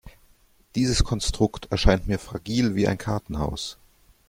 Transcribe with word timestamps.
Dieses 0.73 1.03
Konstrukt 1.03 1.67
erscheint 1.71 2.07
mir 2.07 2.17
fragil 2.17 2.73
wie 2.73 2.87
ein 2.87 2.97
Kartenhaus. 2.97 3.77